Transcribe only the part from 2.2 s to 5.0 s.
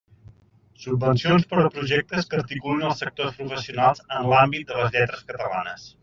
que articulin els sectors professionals en l'àmbit de les